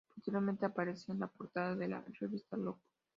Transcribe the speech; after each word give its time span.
Posteriormente 0.15 0.65
aparecería 0.65 1.13
en 1.13 1.19
la 1.19 1.27
portada 1.27 1.75
de 1.75 1.87
la 1.87 2.03
revista" 2.19 2.57
Look". 2.57 2.79